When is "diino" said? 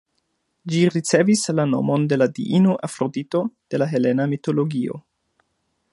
2.39-2.73